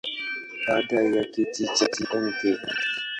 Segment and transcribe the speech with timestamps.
[0.67, 1.85] Baada ya kiti cha
[2.19, 2.39] Mt.